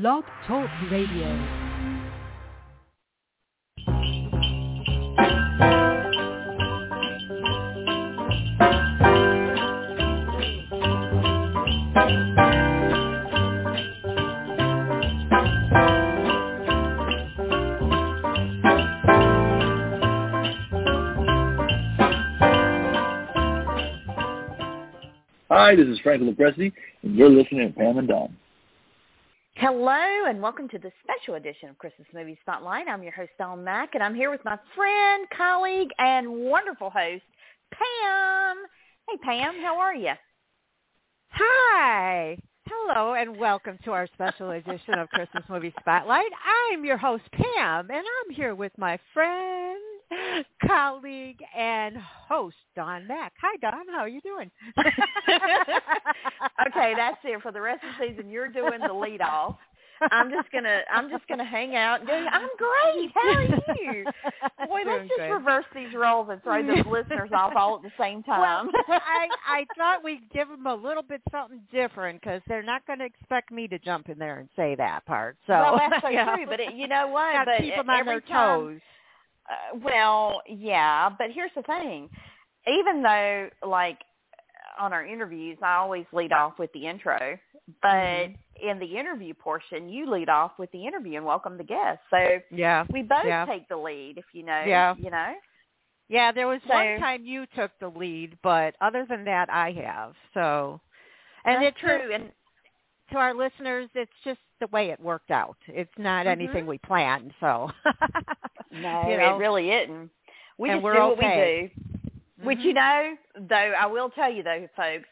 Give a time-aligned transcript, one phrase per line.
[0.00, 1.24] Blog Talk Radio.
[25.50, 26.72] Hi, this is Frank Lo Presti,
[27.04, 28.36] and you're listening to Pam and Dawn.
[29.66, 32.86] Hello, and welcome to the special edition of Christmas Movie Spotlight.
[32.86, 37.22] I'm your host, Dawn Mack, and I'm here with my friend, colleague, and wonderful host,
[37.72, 38.56] Pam.
[39.08, 40.12] Hey, Pam, how are you?
[41.30, 42.36] Hi.
[42.68, 46.30] Hello and welcome to our special edition of Christmas Movie Spotlight.
[46.70, 49.80] I'm your host Pam and I'm here with my friend,
[50.66, 53.32] colleague, and host Dawn Mack.
[53.40, 54.50] Hi Dawn, how are you doing?
[56.66, 57.42] okay, that's it.
[57.42, 59.56] For the rest of the season, you're doing the lead off.
[60.10, 63.10] I'm just gonna I'm just gonna hang out and go, I'm great.
[63.14, 64.04] How are you?
[64.66, 65.30] Boy, let's just great.
[65.30, 68.68] reverse these roles and throw the listeners off all at the same time.
[68.72, 72.86] Well, I I thought we'd give them a little bit something different because they're not
[72.86, 75.36] going to expect me to jump in there and say that part.
[75.46, 76.46] So well, that's so know, true.
[76.48, 77.44] But it, you know what?
[77.44, 78.80] but keep them every on their time, toes.
[79.50, 82.08] Uh, well, yeah, but here's the thing.
[82.66, 83.98] Even though, like,
[84.78, 87.38] on our interviews, I always lead off with the intro,
[87.82, 88.68] but Mm-hmm.
[88.68, 92.00] in the interview portion, you lead off with the interview and welcome the guest.
[92.10, 92.84] So Yeah.
[92.90, 93.44] we both Yeah.
[93.46, 94.62] take the lead, if you know.
[94.66, 94.94] Yeah.
[94.96, 95.34] You know.
[96.08, 99.72] Yeah, there was So- one time you took the lead, but other than that, I
[99.72, 100.14] have.
[100.34, 100.80] So,
[101.44, 102.12] and it's true.
[102.12, 102.32] And
[103.12, 105.56] to our listeners, it's just the way it worked out.
[105.66, 106.30] It's not Mhm.
[106.30, 107.32] anything we planned.
[107.40, 107.70] So,
[108.74, 110.10] no, you know, it really isn't.
[110.58, 111.62] We And just do what okay.
[111.62, 112.46] we do.
[112.46, 112.64] Which Mhm.
[112.64, 113.16] you know,
[113.48, 115.08] though, I will tell you though, folks.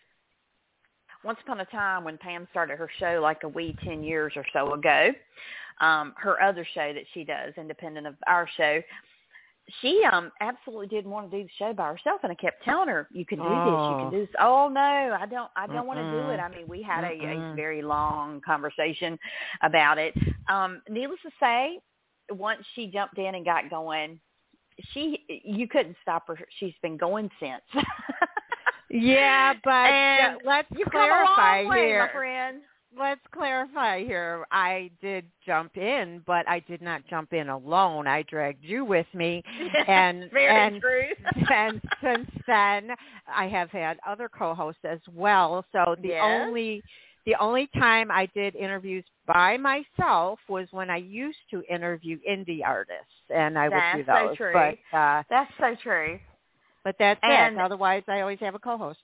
[1.25, 4.45] Once upon a time, when Pam started her show, like a wee ten years or
[4.53, 5.13] so ago,
[5.81, 8.83] um, her other show that she does, independent of our show,
[9.81, 12.89] she um absolutely didn't want to do the show by herself, and I kept telling
[12.89, 13.99] her, "You can do this, you Oh.
[14.01, 16.41] can do this." Oh no, I don't, I don't want to do it.
[16.41, 19.19] I mean, we had a, a very long conversation
[19.63, 20.15] about it.
[20.49, 21.79] Um, needless to say,
[22.33, 24.19] once she jumped in and got going,
[24.93, 26.39] she you couldn't stop her.
[26.59, 27.63] She's been going since.
[28.91, 32.11] yeah, but And uh, let's clarify come a long way, here.
[32.99, 34.45] Let's clarify here.
[34.53, 38.07] I did jump in, but I did not jump in alone.
[38.07, 39.43] I dragged you with me,
[39.89, 40.83] and Very and
[41.51, 42.91] and since then
[43.35, 45.65] I have had other co-hosts as well.
[45.73, 46.23] So the Yes.
[46.23, 46.83] only
[47.27, 52.61] the only time I did interviews by myself was when I used to interview indie
[52.65, 54.37] artists, and I would do That's so those.
[54.37, 54.53] true.
[54.53, 56.19] But uh, That's so true.
[56.85, 57.61] but that's And- it.
[57.61, 58.99] Otherwise, I always have a co-host.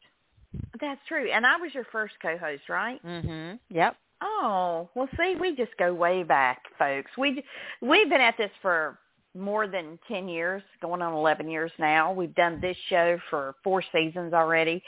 [0.81, 1.31] That's true.
[1.31, 3.01] And I was your first co-host, right?
[3.05, 3.59] Mhm.
[3.71, 3.97] Yep.
[4.21, 7.11] Oh, well, see, we just go way back, folks.
[7.17, 7.45] We
[7.81, 8.99] we've been at this for
[9.35, 12.13] more than 10 years, going on 11 years now.
[12.13, 14.83] We've done this show for four seasons already.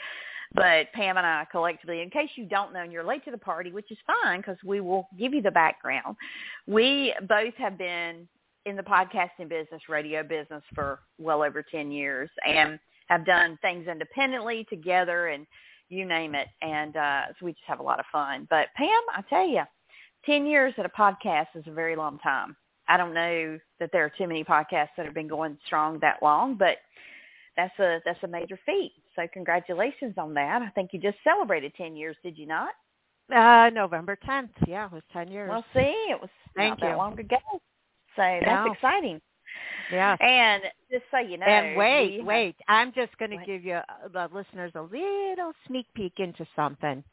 [0.53, 3.37] But Pam and I collectively, in case you don't know and you're late to the
[3.37, 6.17] party, which is fine because we will give you the background,
[6.67, 8.27] we both have been
[8.65, 13.87] in the podcasting business, radio business for well over 10 years and have done things
[13.87, 15.47] independently together and
[15.89, 16.47] you name it.
[16.61, 18.47] And uh, so we just have a lot of fun.
[18.49, 19.63] But Pam, I tell you,
[20.25, 22.55] 10 years at a podcast is a very long time.
[22.87, 26.21] I don't know that there are too many podcasts that have been going strong that
[26.21, 26.77] long, but
[27.55, 28.93] that's a that's a major feat.
[29.15, 30.61] So congratulations on that.
[30.61, 32.69] I think you just celebrated 10 years, did you not?
[33.33, 34.49] Uh, November 10th.
[34.67, 35.49] Yeah, it was 10 years.
[35.49, 35.79] Well, see,
[36.09, 37.37] it was Thank not that long ago.
[38.15, 39.21] So that's exciting.
[39.91, 40.15] yeah.
[40.19, 42.55] And just so you know, And wait, have- wait.
[42.67, 47.03] I'm just going to give you uh, the listeners a little sneak peek into something.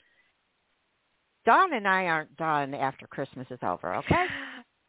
[1.46, 4.26] Dawn and I aren't done after Christmas is over, okay?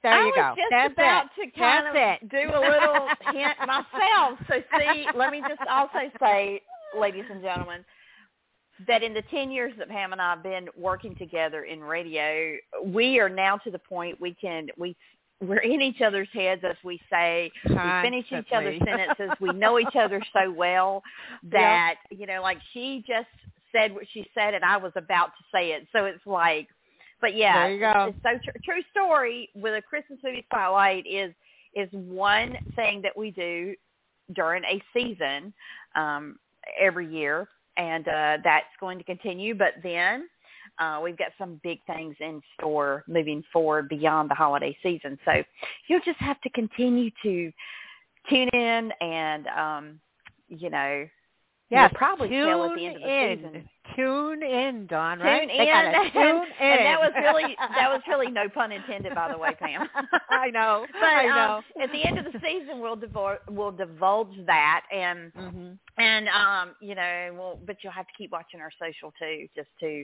[0.02, 0.56] There I you was go.
[0.56, 1.52] just That's about it.
[1.52, 2.32] to kind That's of it.
[2.32, 4.40] do a little hint myself.
[4.48, 6.62] So see, let me just also say,
[6.98, 7.84] ladies and gentlemen,
[8.88, 12.56] that in the 10 years that Pam and I have been working together in radio,
[12.86, 14.96] we are now to the point we can, we,
[15.42, 19.32] we're in each other's heads as we say, we finish each other's sentences.
[19.42, 21.04] We know each other so well
[21.52, 23.28] that, you know, like she just
[23.74, 25.88] said what she said and I was about to say it.
[25.94, 26.68] So it's like,
[27.22, 28.14] but yeah, There you go.
[28.16, 31.34] it's so tr- true story with a Christmas movie spotlight is
[31.76, 33.76] is one thing that we do
[34.34, 35.54] during a season
[35.96, 36.38] um,
[36.80, 37.48] every year,
[37.78, 39.56] and uh, that's going to continue.
[39.56, 40.28] But then
[40.80, 45.18] uh, we've got some big things in store moving forward beyond the holiday season.
[45.26, 45.32] So
[45.88, 47.52] you'll just have to continue to
[48.30, 50.00] tune in and um,
[50.48, 51.08] you know
[51.70, 53.38] yeah, probably tune tell at the end of the in.
[53.38, 53.70] season.
[54.00, 54.88] Tune in.
[54.88, 55.44] Tune right?
[55.44, 56.68] in, They gotta tune in.
[56.68, 59.88] and that was really that was really no pun intended, by the way, Pam.
[60.30, 60.86] I know.
[60.94, 61.54] But I know.
[61.58, 66.28] Um, at the end of the season, we'll divulge we'll divulge that, and hmm and
[66.30, 70.04] um, you know, well, but you'll have to keep watching our social too, just to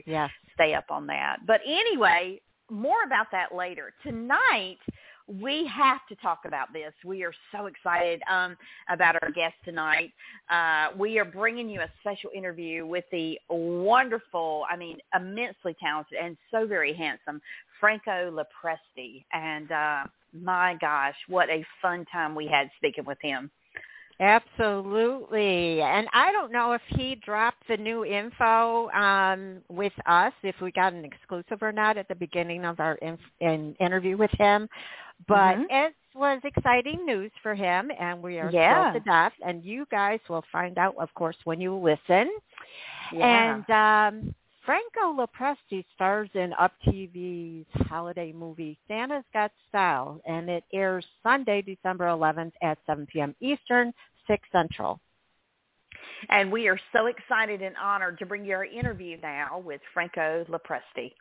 [0.54, 1.38] stay up on that.
[1.46, 2.40] But anyway,
[2.70, 3.92] more about that later.
[4.02, 4.78] Tonight,
[5.28, 6.92] we have to talk about this.
[7.04, 8.56] We are so excited um,
[8.88, 10.12] about our guest tonight.
[10.48, 16.18] Uh, we are bringing you a special interview with the wonderful, I mean, immensely talented
[16.22, 17.40] and so very handsome
[17.80, 19.24] Franco Lo Presti.
[19.32, 23.50] And uh, my gosh, what a fun time we had speaking with him.
[24.20, 25.80] Absolutely.
[25.82, 30.70] And I don't know if he dropped the new info um, with us, if we
[30.72, 34.68] got an exclusive or not at the beginning of our inf- in interview with him.
[35.28, 35.66] But Mhm.
[35.68, 38.92] it was exciting news for him, and we are Yeah.
[38.92, 39.32] thrilled to death.
[39.44, 42.30] And you guys will find out, of course, when you listen.
[43.10, 43.60] Yeah.
[43.60, 44.34] And um,
[44.66, 51.06] Franco Lo Presti stars in Up TV's holiday movie Santa's Got Style, and it airs
[51.22, 53.36] Sunday, December 11th at 7 p.m.
[53.40, 53.94] Eastern,
[54.26, 54.98] 6 Central.
[56.30, 60.44] And we are so excited and honored to bring you our interview now with Franco
[60.48, 61.12] Lo Presti.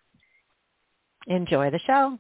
[1.28, 2.18] Enjoy the show.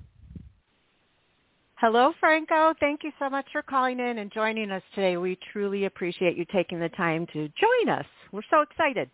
[1.77, 2.75] Hello, Franco.
[2.79, 5.17] Thank you so much for calling in and joining us today.
[5.17, 8.05] We truly appreciate you taking the time to join us.
[8.31, 9.09] We're so excited.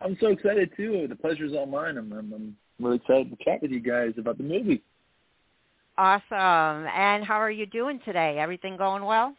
[0.00, 1.06] I'm so excited too.
[1.08, 1.96] The pleasure's all mine.
[1.96, 4.82] I'm, I'm, I'm really excited to chat with you guys about the movie.
[5.96, 6.86] Awesome.
[6.86, 8.38] And how are you doing today?
[8.38, 9.34] Everything going well?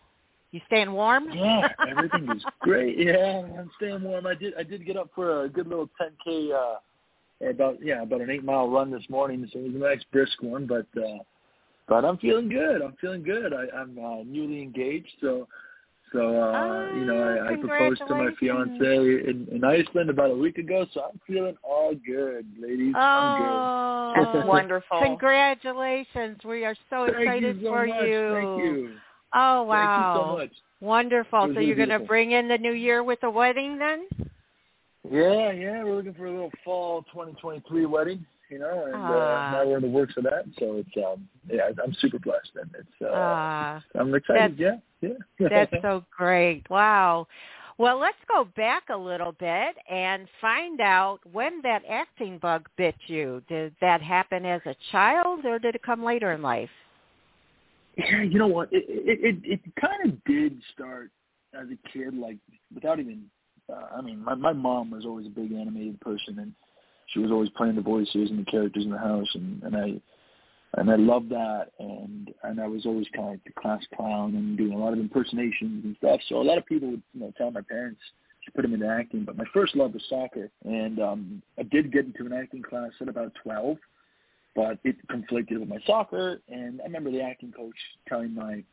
[0.52, 1.30] You staying warm?
[1.32, 2.98] Yeah, everything is great.
[2.98, 4.26] Yeah, I'm staying warm.
[4.26, 8.22] I did I did get up for a good little 10k, uh, about yeah about
[8.22, 9.48] an eight mile run this morning.
[9.54, 11.20] So it was a nice brisk one, but uh,
[11.88, 12.82] but I'm feeling good.
[12.82, 13.54] I'm feeling good.
[13.54, 15.48] I, I'm uh, newly engaged, so
[16.12, 20.36] so uh, you know I, I proposed to my fiance in, in Iceland about a
[20.36, 20.86] week ago.
[20.94, 22.94] So I'm feeling all good, ladies.
[22.96, 25.00] I'm Oh, That's wonderful.
[25.02, 26.38] Congratulations.
[26.46, 27.16] We are so good.
[27.16, 28.04] Thank excited you so for much.
[28.06, 28.34] you.
[28.34, 28.92] Thank you.
[29.34, 29.96] Oh, wow.
[29.96, 30.64] Thank you so much.
[30.82, 31.52] Wonderful.
[31.54, 34.08] So you're going to bring in the new year with a wedding then?
[35.10, 39.50] Yeah, yeah, we're looking for a little fall 2023 wedding, you know, and Ah.
[39.50, 40.46] uh, now we're in the works of that.
[40.60, 44.58] So it's um, yeah, I'm super blessed, and it's uh, Ah, I'm excited.
[44.58, 45.10] yeah, yeah.
[45.50, 46.70] that's so great.
[46.70, 47.28] Wow.
[47.78, 52.96] Well, let's go back a little bit and find out when that acting bug bit
[53.08, 53.42] you.
[53.48, 56.70] Did that happen as a child or did it come later in life?
[57.98, 58.22] yeah.
[58.24, 58.70] You know what?
[58.72, 61.12] It it it, it kind of did start
[61.54, 62.38] as a kid, like
[62.74, 63.26] without even.
[63.72, 66.54] Uh, I mean, my my mom was always a big animated person, and
[67.14, 70.02] she was always playing the voices and the characters in the house, and and I
[70.78, 74.36] and I loved that, and and I was always kind of like the class clown
[74.36, 76.20] and doing a lot of impersonations and stuff.
[76.30, 78.02] So a lot of people would you know tell my parents
[78.46, 81.92] to put them into acting, but my first love was soccer, and um, I did
[81.92, 83.78] get into an acting class at about twelve,
[84.56, 87.76] but it conflicted with my soccer, and I remember the acting coach
[88.08, 88.64] telling my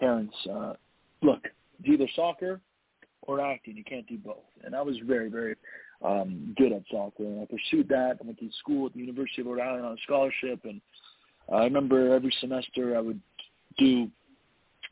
[0.00, 0.74] parents, uh,
[1.22, 1.44] "Look,
[1.78, 2.60] it's either soccer
[3.22, 3.76] or acting.
[3.76, 5.56] You can't do both." And I was very very
[6.04, 8.18] um, good at soccer, and I pursued that.
[8.20, 10.80] I went to school at the University of Rhode Island on a scholarship, and
[11.52, 13.20] I remember every semester I would
[13.78, 14.08] do,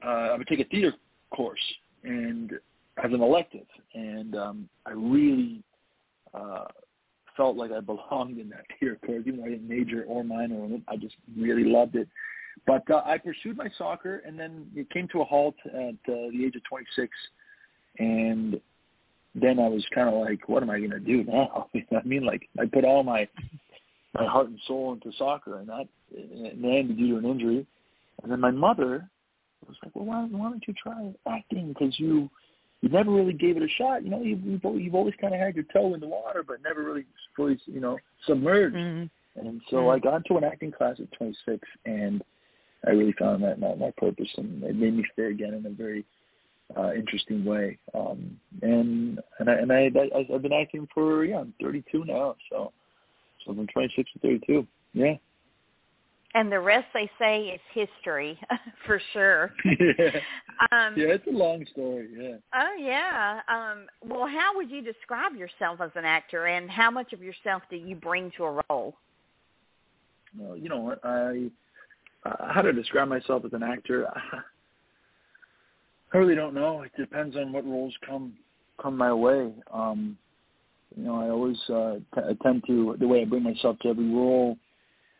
[0.05, 0.95] uh, I would take a theater
[1.35, 1.61] course
[2.03, 2.53] and
[3.03, 5.63] as an elective, and um, I really
[6.35, 6.65] uh,
[7.37, 10.65] felt like I belonged in that theater course, even though I didn't major or minor
[10.65, 10.83] in it.
[10.89, 12.09] I just really loved it.
[12.67, 16.31] But uh, I pursued my soccer, and then it came to a halt at uh,
[16.31, 17.11] the age of 26,
[17.99, 18.61] and
[19.35, 21.69] then I was kind of like, what am I going to do now?
[21.73, 23.29] You know I mean, like I put all my
[24.15, 27.67] my heart and soul into soccer, and that and then due to an injury.
[28.23, 29.09] And then my mother
[29.67, 31.69] was like, "Well, why, why don't you try acting?
[31.69, 32.31] Because you
[32.83, 34.05] you never really gave it a shot.
[34.05, 36.63] You know, you've you've, you've always kind of had your toe in the water, but
[36.63, 39.07] never really fully, you know, submerged." Mm-hmm.
[39.35, 39.95] And so Mm.
[39.95, 42.23] I got into an acting class at 26, and
[42.87, 45.71] I really found that my, my purpose, and it made me stay again in a
[45.71, 46.05] very
[46.77, 47.79] uh, interesting way.
[47.95, 52.37] Um, and and I and I, I I've been acting for yeah, I'm 32 now,
[52.51, 52.73] so
[53.45, 54.67] so from 26 to 32.
[54.95, 55.15] Yeah.
[56.35, 58.39] And the rest, they say, is history
[58.87, 59.53] for sure.
[59.65, 60.21] yeah.
[60.73, 62.09] Um, Yeah, it's a long story.
[62.17, 62.37] Yeah.
[62.55, 63.41] Oh yeah.
[63.49, 67.63] Um, well, how would you describe yourself as an actor, and how much of yourself
[67.69, 68.97] do you bring to a role?
[70.39, 71.51] Well, you know what I
[72.25, 74.09] uh, how to describe myself as an actor.
[76.13, 76.83] I really don't know.
[76.83, 78.35] It depends on what roles come
[78.81, 79.53] come my way.
[79.73, 80.19] Um,
[80.97, 84.11] you know, I always uh, t- tend to the way I bring myself to every
[84.11, 84.59] role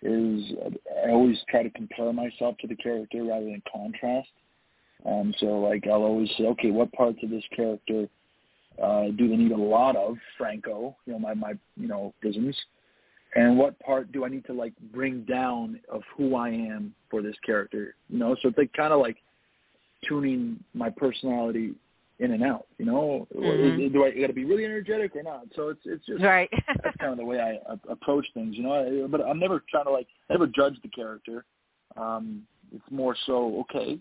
[0.03, 0.43] is
[1.07, 4.29] I always try to compare myself to the character rather than contrast.
[5.07, 8.09] Um, so like I'll always say, okay, what parts of this character
[8.83, 12.57] uh, do they need a lot of Franco, you know, my my you know isms,
[13.35, 17.23] and what part do I need to like bring down of who I am for
[17.23, 18.37] this character, you know?
[18.43, 19.17] So it's like kind of like
[20.07, 21.75] tuning my personality
[22.19, 23.27] in and out, you know?
[23.35, 23.93] Mhm.
[23.93, 25.47] Do I got to be really energetic or not?
[25.55, 26.51] So it's it's just Right.
[26.83, 27.59] that's kind of the way I
[27.91, 29.09] approach things, you know.
[29.09, 31.45] But I'm never trying to like never judge the character.
[31.97, 33.99] Um, it's more so okay,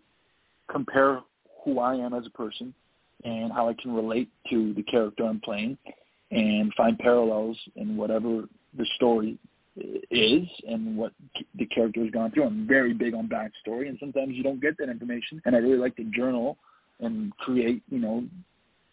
[0.69, 1.21] compare
[1.63, 2.73] who I am as a person
[3.23, 5.77] and how I can relate to the character I'm playing,
[6.31, 9.37] and find parallels in whatever the story
[9.77, 11.13] is and what
[11.55, 12.43] the character has gone through.
[12.43, 15.41] I'm very big on backstory, and sometimes you don't get that information.
[15.45, 16.57] And I really like to journal
[16.99, 18.23] and create, you know,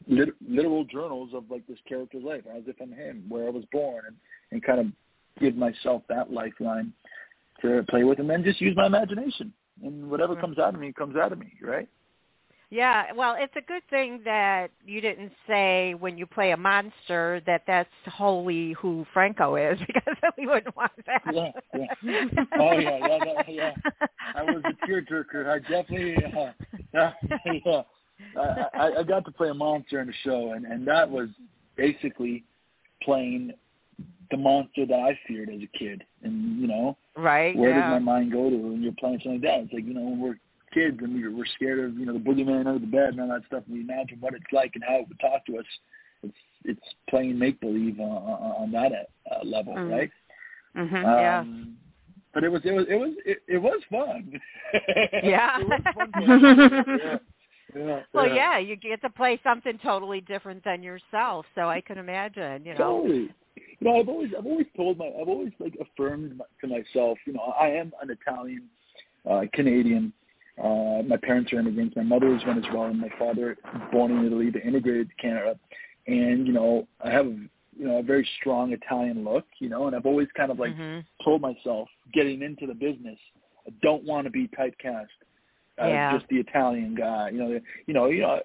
[0.06, 3.64] lit- literal journals of like this character's life as if I'm him, where I was
[3.72, 4.16] born, and,
[4.52, 4.86] and kind of
[5.40, 6.92] give myself that lifeline
[7.62, 9.52] to play with, and then just use my imagination.
[9.84, 10.40] And whatever Mhm.
[10.40, 11.88] comes out of me comes out of me, right?
[12.70, 17.40] Yeah, well, it's a good thing that you didn't say when you play a monster
[17.46, 21.22] that that's wholly who Franco is because we wouldn't want that.
[21.32, 22.24] Yeah, yeah.
[22.58, 23.74] Oh yeah, yeah, that, yeah.
[24.34, 25.48] I was a tearjerker.
[25.48, 26.52] I definitely, uh,
[26.92, 27.12] yeah,
[27.46, 27.82] yeah.
[28.36, 31.28] I, I, I got to play a monster in the show, and and that was
[31.76, 32.44] basically
[33.02, 33.52] playing
[34.30, 36.04] the monster that I feared as a kid.
[36.22, 37.56] And you know, Right.
[37.56, 37.90] where yeah.
[37.90, 39.60] does my mind go to when you're playing something like that?
[39.60, 40.38] It's like you know, when we're
[40.78, 43.28] kids and we're, we're scared of you know the boogeyman under the bed and all
[43.28, 43.62] that stuff.
[43.66, 45.64] And we imagine what it's like and how it would talk to us.
[46.22, 48.92] It's it's playing make believe on, on, on that
[49.30, 49.90] uh, level, Mhm.
[49.90, 50.10] right?
[50.76, 51.02] Mhm.
[51.02, 51.40] yeah.
[51.40, 51.76] Um,
[52.34, 54.40] but it was it was it was it, it was fun.
[55.22, 55.58] Yeah.
[55.58, 56.12] was fun.
[57.02, 57.18] yeah.
[57.76, 58.00] Yeah.
[58.14, 62.64] Well, yeah, you get to play something totally different than yourself, so I can imagine,
[62.64, 63.02] you know.
[63.02, 63.28] Totally.
[63.56, 67.18] You know, I've always I've always told my I've always like affirmed my, to myself.
[67.26, 68.64] You know, I am an Italian
[69.28, 70.12] uh, Canadian.
[70.62, 71.94] Uh, my parents are immigrants.
[71.96, 72.98] My mother is Venezuelan.
[73.00, 73.56] My father
[73.92, 75.58] born in Italy, but immigrated to Canada.
[76.06, 79.44] And you know, I have you know a very strong Italian look.
[79.60, 81.04] You know, and I've always kind of like Mhm.
[81.24, 83.18] told myself getting into the business,
[83.66, 85.08] I don't want to be typecast
[85.78, 86.12] as Yeah.
[86.18, 87.30] just the Italian guy.
[87.30, 88.40] You know, the- you know, you know, uh,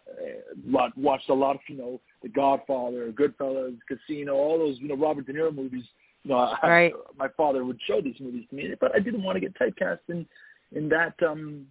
[0.67, 4.96] lot, watched a lot of you know, The Godfather, Goodfellas, Casino, all those you know
[4.96, 5.86] Robert De Niro movies.
[6.24, 6.93] You know, I, Right.
[7.17, 10.00] my father would show these movies to me, but I didn't want to get typecast
[10.10, 10.27] in
[10.74, 11.67] in that um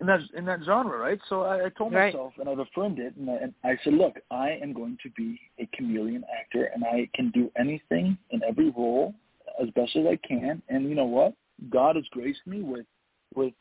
[0.00, 1.20] in that in that genre, right?
[1.28, 2.12] So I, I told Right.
[2.12, 5.10] myself, and I've affirmed it, and I, and I said, look, I am going to
[5.10, 9.14] be a chameleon actor, and I can do anything in every role
[9.62, 10.62] as best as I can.
[10.68, 11.34] And you know what?
[11.70, 12.86] God has graced me with
[13.34, 13.52] with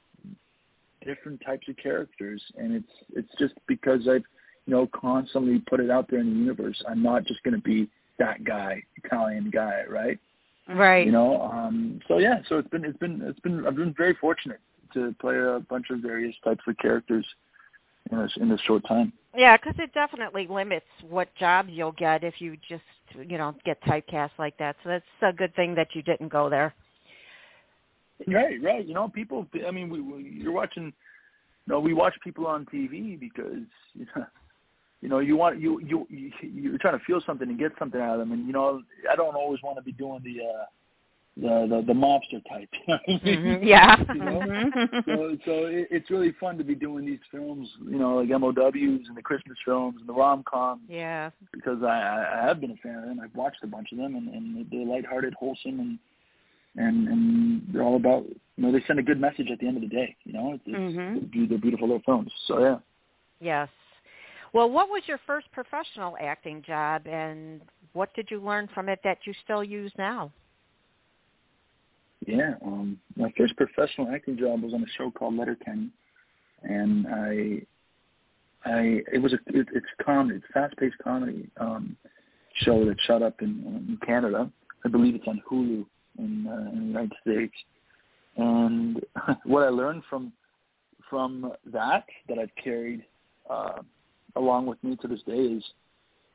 [1.06, 4.24] different types of characters, and it's it's just because I've
[4.66, 6.82] you know constantly put it out there in the universe.
[6.88, 10.20] I'm not just going to be that guy, Italian guy, right?
[10.70, 11.06] Right.
[11.06, 14.16] You know, um, so yeah, so it's been it's been it's been I've been very
[14.22, 14.60] fortunate
[14.94, 17.26] to play a bunch of various types of characters
[18.12, 19.14] in this in this short time.
[19.36, 22.82] Yeah, because it definitely limits what jobs you'll get if you just,
[23.16, 24.76] you know, get typecast like that.
[24.84, 26.74] So that's a good thing that you didn't go there.
[28.28, 28.86] Right, right.
[28.86, 29.46] You know, people.
[29.66, 30.86] I mean, we, we you're watching.
[30.86, 34.26] You know, we watch people on TV because you know,
[35.02, 38.02] you know, you want you you you- you're trying to feel something and get something
[38.02, 40.66] out of them, and you know, I don't always want to be doing the uh
[41.42, 42.70] the the, the mobster type.
[42.88, 43.60] You know what I mean?
[43.62, 43.68] Mhm.
[43.68, 44.04] Yeah.
[44.14, 44.40] You know?
[44.42, 45.06] Mhm.
[45.06, 49.08] so so it, it's really fun to be doing these films, you know, like MOWs
[49.08, 51.30] and the Christmas films and the rom coms yeah.
[51.54, 53.20] because I, I have been a fan of them.
[53.20, 56.00] I've watched a bunch of them, and, and they're lighthearted, wholesome, and
[56.76, 59.78] and and they're all about you know they send a good message at the end
[59.78, 60.16] of the day.
[60.26, 61.34] You know, it's, it's Mhm.
[61.34, 62.32] they're, they're beautiful little films.
[62.48, 62.78] So yeah.
[63.40, 63.70] Yes.
[64.54, 67.62] Well, what was your first professional acting job, and
[67.94, 70.32] what did you learn from it that you still use now?
[72.26, 75.90] Yeah, um, my first professional acting job was on a show called Letterkenny,
[76.64, 77.62] and I,
[78.66, 81.96] I it was a it, it's comedy, it's fast-paced comedy um,
[82.56, 83.48] show that shot up in,
[83.90, 84.52] in Canada.
[84.86, 85.86] I believe it's on Hulu
[86.18, 87.54] in, uh, in the United States.
[88.38, 89.04] And
[89.46, 90.34] what I learned from
[91.10, 93.04] from that that I've carried
[93.50, 93.82] uh,
[94.36, 95.64] along with me to this day is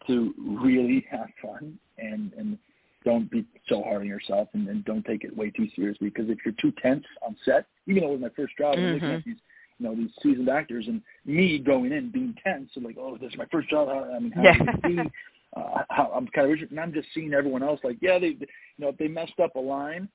[0.07, 2.59] to really have fun and and
[3.05, 6.31] don't be so hard on yourself and, and don't take it way too seriously because
[6.31, 9.13] if you're too tense on set, even though it was my first job, I'm looking
[9.13, 9.37] at these
[9.79, 13.33] you know these seasoned actors and me going in being tense and like oh this
[13.33, 14.51] is my first job I mean how Yeah.
[14.53, 15.11] am I gonna be?
[15.57, 18.47] Uh, how, I'm kind of and I'm just seeing everyone else like yeah they you
[18.79, 20.09] know if they messed up a line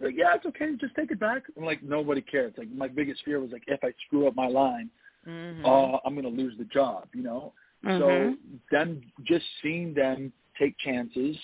[0.00, 3.22] like yeah it's okay just take it back I'm like nobody cares like my biggest
[3.24, 4.90] fear was like if I screw up my line
[5.26, 5.64] Mhm.
[5.64, 8.38] oh I'm gonna lose the job you know so Mhm.
[8.70, 11.36] them just seeing them take chances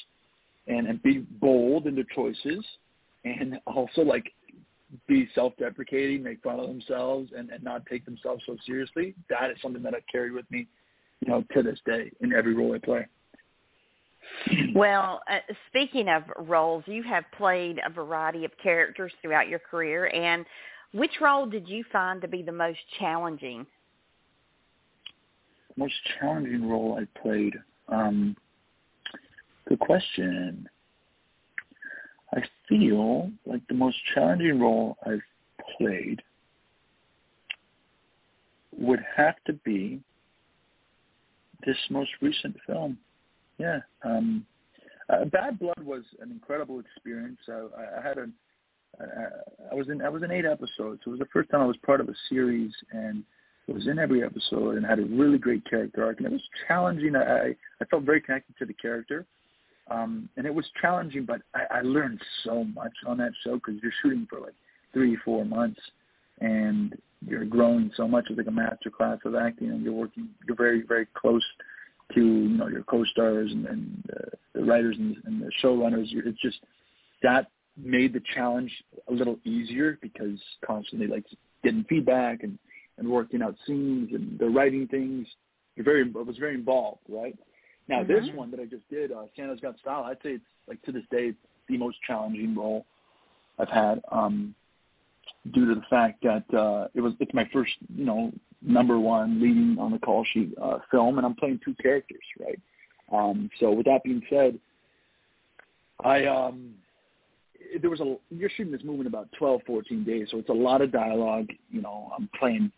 [0.66, 2.64] and, and be bold in their choices
[3.24, 4.32] and also like
[5.06, 9.50] be self deprecating, make fun of themselves and, and not take themselves so seriously, that
[9.50, 10.66] is something that I've carried with me
[11.20, 13.06] you know, to this day in every role I play.
[14.74, 15.38] Well, uh,
[15.68, 20.46] speaking of roles, you have played a variety of characters throughout your career, and
[20.92, 23.66] which role did you find to be the most challenging?
[25.76, 27.54] Most challenging role I played.
[27.88, 28.36] Um,
[29.70, 30.68] good question.
[32.34, 35.22] I feel like the most challenging role I've
[35.78, 36.20] played
[38.76, 40.00] would have to be
[41.64, 42.98] this most recent film.
[43.58, 43.80] Yeah.
[44.04, 44.44] Um,
[45.08, 47.38] uh, Bad Blood was an incredible experience.
[47.48, 48.26] I, I had a,
[49.70, 51.00] I was in I was in eight episodes.
[51.04, 53.22] So it was the first time I was part of a series, and
[53.66, 56.18] it was in every episode, and had a really great character arc.
[56.18, 57.16] And it was challenging.
[57.16, 59.26] I I felt very connected to the character,
[59.90, 61.24] um, and it was challenging.
[61.24, 64.54] But I, I learned so much on that show because you're shooting for like
[64.92, 65.80] three, four months,
[66.40, 68.26] and you're growing so much.
[68.30, 70.28] It's like a master class of acting, and you're working.
[70.46, 71.44] You're very, very close
[72.14, 76.06] to you know your co-stars and, and uh, the writers and, and the showrunners.
[76.10, 76.58] It's just
[77.22, 78.72] that made the challenge
[79.08, 81.24] a little easier because constantly like
[81.62, 82.58] getting feedback and
[82.98, 85.26] and working out scenes and the writing things.
[85.76, 87.36] You're very it was very involved, right?
[87.90, 88.26] Now mm-hmm.
[88.26, 90.92] this one that I just did, uh, Santa's Got Style, I'd say it's like to
[90.92, 91.34] this day
[91.68, 92.86] the most challenging role
[93.58, 94.00] I've had.
[94.10, 94.54] Um,
[95.52, 98.32] due to the fact that uh, it was it's my first you know
[98.62, 102.60] number one leading on the call sheet uh, film, and I'm playing two characters, right?
[103.12, 104.58] Um, so with that being said,
[106.04, 106.74] I um,
[107.80, 110.52] there was a you're shooting this movie in about 12, 14 days, so it's a
[110.52, 111.48] lot of dialogue.
[111.70, 112.70] You know, I'm playing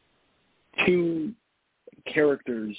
[0.86, 1.32] two
[2.12, 2.76] characters.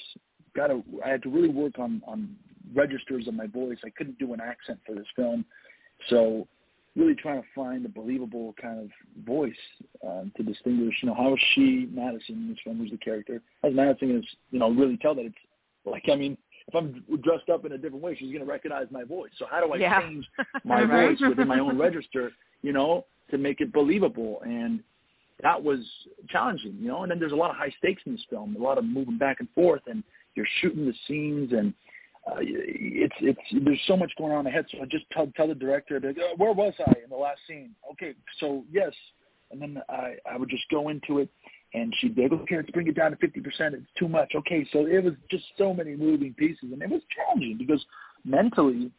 [0.56, 2.36] Got to I had to really work on on
[2.74, 3.78] registers of my voice.
[3.84, 5.44] I couldn't do an accent for this film,
[6.08, 6.46] so
[6.96, 9.52] really trying to find a believable kind of voice
[10.06, 13.42] um, to distinguish, you know, how is she, Madison, in this one who's the character,
[13.62, 15.34] how's Madison going to, you know, really tell that it's,
[15.84, 18.86] like, I mean, if I'm dressed up in a different way, she's going to recognize
[18.90, 19.30] my voice.
[19.38, 20.00] So how do I yeah.
[20.00, 20.24] change
[20.64, 22.32] my voice within my own register,
[22.62, 24.40] you know, to make it believable?
[24.46, 24.80] And
[25.42, 25.80] that was
[26.30, 27.02] challenging, you know.
[27.02, 29.18] And then there's a lot of high stakes in this film, a lot of moving
[29.18, 30.02] back and forth, and
[30.34, 31.74] you're shooting the scenes, and
[32.26, 34.66] uh, it's it's there's so much going on in my head.
[34.70, 37.40] So I just tell tell the director, like, oh, where was I in the last
[37.46, 37.74] scene?
[37.92, 38.92] Okay, so yes,
[39.50, 41.28] and then I I would just go into it,
[41.74, 43.74] and she'd be like, okay, let's bring it down to fifty percent.
[43.74, 44.32] It's too much.
[44.34, 47.84] Okay, so it was just so many moving pieces, and it was challenging because
[48.24, 48.90] mentally.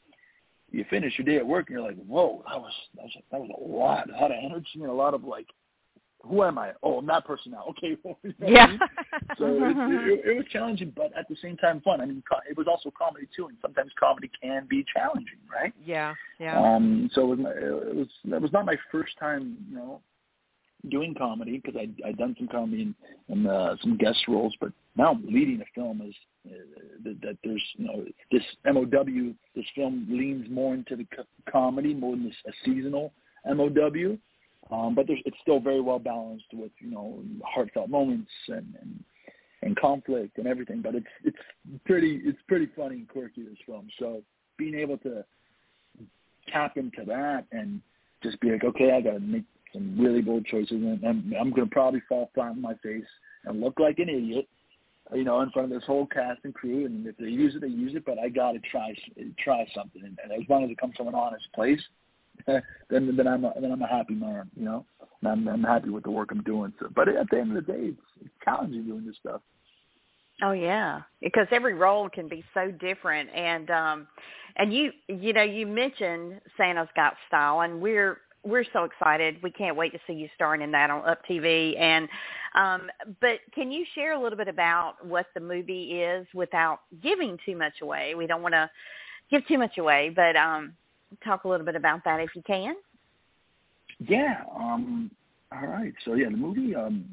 [0.71, 3.39] You finish your day at work and you're like, "Whoa, that was that was that
[3.39, 5.45] was a lot, a lot of energy and a lot of like
[6.27, 6.71] who am I?
[6.83, 7.65] Oh, I'm that person now.
[7.75, 7.97] Okay.
[8.23, 8.65] you know yeah.
[8.65, 8.79] I mean?
[9.37, 12.01] So it, it, it was challenging, but at the same time fun.
[12.01, 15.73] I mean, it was also comedy too, and sometimes comedy can be challenging, right?
[15.83, 16.13] Yeah.
[16.39, 16.59] Yeah.
[16.59, 17.09] Um.
[17.13, 20.01] So it was, it was that was not my first time, you know,
[20.89, 22.95] doing comedy because I I'd done some comedy and,
[23.29, 26.15] and uh, some guest roles, but now I'm leading a film is
[26.47, 26.57] uh,
[27.03, 29.33] that, that there's you know this MOW.
[29.55, 33.11] This film leans more into the co- comedy more than this, a seasonal
[33.45, 34.17] MOW
[34.71, 39.03] um, but it's still very well balanced with you know heartfelt moments and, and
[39.61, 40.81] and conflict and everything.
[40.81, 41.37] But it's it's
[41.85, 43.87] pretty it's pretty funny and quirky this film.
[43.99, 44.23] So
[44.57, 45.23] being able to
[46.51, 47.81] tap into that and
[48.23, 51.53] just be like, okay, I got to make some really bold choices, and I'm, I'm
[51.53, 53.03] to probably fall flat on my face
[53.45, 54.47] and look like an idiot,
[55.13, 56.85] you know, in front of this whole cast and crew.
[56.85, 58.05] And if they use it, they use it.
[58.05, 58.95] But I got to try
[59.43, 61.81] try something, and as long as it comes from an honest place,
[62.89, 64.85] then then I'm a, then I'm a happy man, you know.
[65.21, 66.73] And I'm I'm happy with the work I'm doing.
[66.79, 69.41] So, but at the end of the day, it's, it's challenging doing this stuff.
[70.43, 74.07] Oh yeah, because every role can be so different, and um,
[74.57, 79.41] and you you know you mentioned Santa's Got Style, and we're we're so excited.
[79.41, 81.77] We can't wait to see you starring in that on Up TV.
[81.79, 82.07] And
[82.53, 87.37] um, but can you share a little bit about what the movie is without giving
[87.45, 88.13] too much away?
[88.15, 88.69] We don't want to
[89.31, 90.73] give too much away, but um,
[91.23, 92.75] talk a little bit about that if you can.
[93.99, 94.43] Yeah.
[94.55, 95.11] Um,
[95.51, 95.93] all right.
[96.03, 97.05] So yeah, the movie um,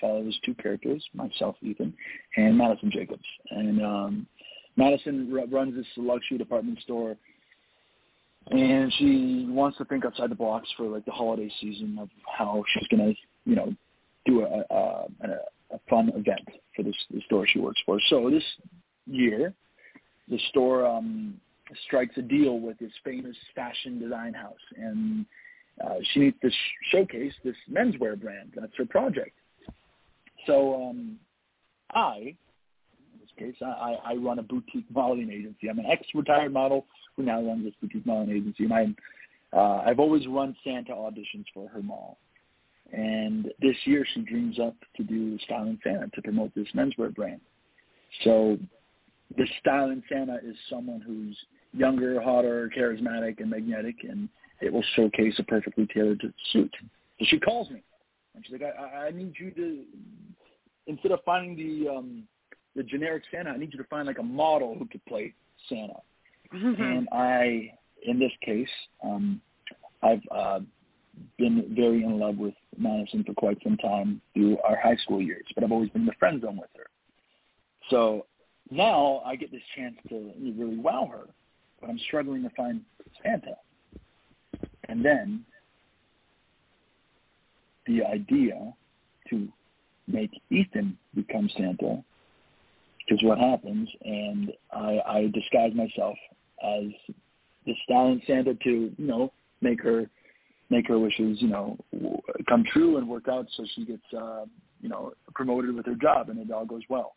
[0.00, 1.94] follows two characters, myself, Ethan,
[2.36, 3.24] and Madison Jacobs.
[3.50, 4.26] And um,
[4.76, 7.16] Madison r- runs this luxury department store,
[8.50, 12.62] and she wants to think outside the box for like the holiday season of how
[12.72, 13.12] she's gonna,
[13.44, 13.74] you know,
[14.26, 15.06] do a, a,
[15.72, 16.40] a, fun event
[16.76, 17.98] for this the store she works for.
[18.08, 18.44] So this
[19.06, 19.54] year,
[20.28, 21.40] the store um,
[21.86, 25.26] strikes a deal with this famous fashion design house, and
[25.82, 26.54] uh, she needs to sh-
[26.90, 28.52] showcase this menswear brand.
[28.54, 29.36] That's her project.
[30.46, 31.18] So um,
[31.92, 35.68] I, in this case, I, I run a boutique modeling agency.
[35.68, 40.00] I'm an ex-retired model who now runs this boutique modeling agency, and I, uh, I've
[40.00, 42.18] always run Santa auditions for her mall.
[42.92, 47.40] And this year, she dreams up to do Styling Santa to promote this menswear brand.
[48.24, 48.58] So
[49.36, 51.38] the styling Santa is someone who's
[51.72, 54.28] younger, hotter, charismatic, and magnetic, and
[54.60, 56.74] it will showcase a perfectly tailored suit.
[57.18, 57.82] So she calls me,
[58.34, 59.84] and she's like, I, I need you to,
[60.86, 62.24] instead of finding the um,
[62.74, 65.34] the generic Santa, I need you to find like a model who could play
[65.68, 66.00] Santa.
[66.54, 66.82] Mm-hmm.
[66.82, 67.72] And I,
[68.06, 68.68] in this case,
[69.04, 69.40] um,
[70.02, 70.60] I've uh,
[71.38, 75.44] been very in love with Madison for quite some time through our high school years,
[75.54, 76.86] but I've always been in the friend zone with her.
[77.90, 78.26] So
[78.70, 81.28] now I get this chance to really wow her,
[81.82, 82.80] but I'm struggling to find
[83.22, 83.56] Santa.
[84.88, 85.44] And then
[87.86, 88.72] the idea
[89.28, 89.48] to
[90.06, 92.02] make Ethan become Santa
[93.08, 96.16] is what happens, and I, I disguise myself
[96.62, 96.84] as
[97.66, 100.08] the styling Santa to, you know, make her
[100.70, 101.76] make her wishes, you know,
[102.48, 104.46] come true and work out so she gets, uh,
[104.80, 107.14] you know, promoted with her job and it all goes well.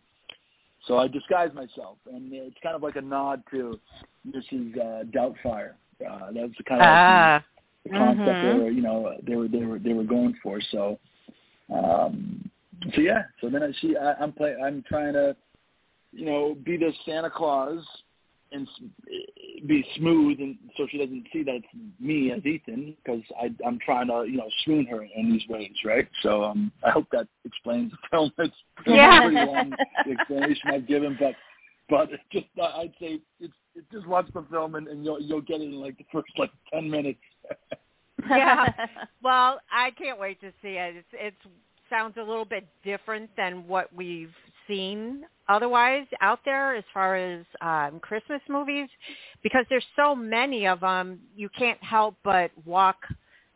[0.88, 3.80] So I disguise myself, and it's kind of like a nod to
[4.28, 4.78] Mrs.
[4.78, 5.74] Uh, Doubtfire.
[6.06, 7.44] Uh, that's the kind of Ah.
[7.84, 8.42] the, the concept Mhm.
[8.42, 10.60] they were, you know, they were they were they were going for.
[10.62, 11.00] So,
[11.74, 12.50] um,
[12.94, 13.24] so yeah.
[13.42, 15.36] So then I see I, I'm play I'm trying to,
[16.12, 17.84] you know, be this Santa Claus
[18.52, 18.68] and
[19.68, 21.68] be smooth, and so she doesn't see that it's
[22.00, 23.22] me as Ethan because
[23.66, 26.08] I'm trying to, you know, swoon her in these ways, right?
[26.22, 28.32] So um, I hope that explains the film.
[28.38, 29.22] It's pretty, Yeah.
[29.22, 31.36] pretty long the explanation I've given, but
[31.90, 35.42] but just uh, I'd say it's, it's just watch the film and, and you'll you'll
[35.42, 37.20] get it in like the first like ten minutes.
[38.30, 38.68] Yeah.
[39.24, 40.98] Well, I can't wait to see it.
[40.98, 41.34] It's it
[41.90, 44.34] sounds a little bit different than what we've
[44.68, 48.90] seen otherwise out there as far as um Christmas movies
[49.44, 52.98] because there's so many of them you can't help but walk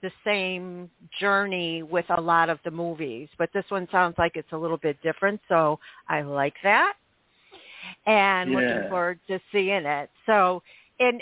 [0.02, 3.28] the same journey with a lot of the movies.
[3.38, 6.94] But this one sounds like it's a little bit different so I like that.
[8.06, 10.10] And looking forward to seeing it.
[10.26, 10.62] So
[11.00, 11.22] and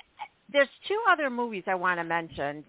[0.51, 2.63] there's two other movies I want to mention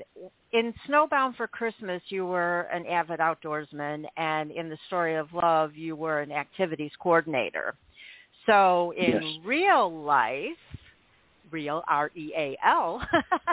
[0.53, 5.77] in Snowbound for Christmas, you were an avid outdoorsman, and in The Story of Love,
[5.77, 7.75] you were an activities coordinator.
[8.47, 9.25] So in Yes.
[9.45, 10.57] real life,
[11.51, 13.03] real R E A L,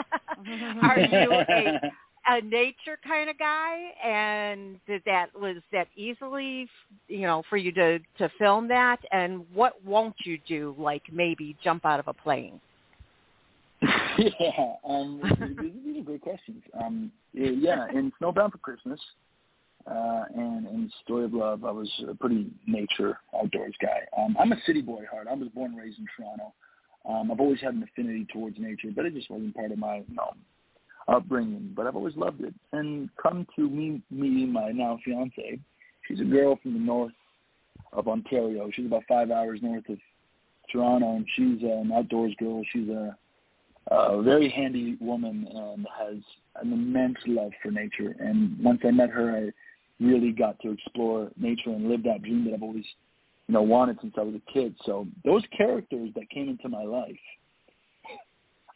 [0.82, 1.80] are you a,
[2.28, 3.90] a nature kind of guy?
[4.04, 6.68] And did that was that easily,
[7.08, 8.98] you know, for you to to film that?
[9.12, 10.74] And what won't you do?
[10.78, 12.60] Like maybe jump out of a plane?
[14.40, 15.20] yeah, um,
[15.84, 16.62] these, are great questions.
[16.80, 19.00] Um, yeah, in Snowbound for Christmas
[19.86, 24.00] uh, and in Story of Love, I was a pretty nature outdoors guy.
[24.18, 25.26] Um, I'm a city boy at heart.
[25.30, 26.52] I was born and raised in Toronto.
[27.08, 29.96] Um, I've always had an affinity towards nature, but it just wasn't part of my
[29.96, 30.32] you know,
[31.08, 31.72] upbringing.
[31.76, 32.54] But I've always loved it.
[32.72, 35.60] And come to me meeting my now fiance,
[36.08, 37.12] she's a girl from the north
[37.92, 38.70] of Ontario.
[38.74, 39.98] She's about five hours north of
[40.72, 42.62] Toronto, and she's an outdoors girl.
[42.72, 43.16] She's a
[43.90, 46.16] a very handy woman and has
[46.62, 48.14] an immense love for nature.
[48.18, 52.44] And once I met her, I really got to explore nature and live that dream
[52.46, 52.84] that I've always,
[53.48, 54.74] you know, wanted since I was a kid.
[54.84, 57.16] So those characters that came into my life,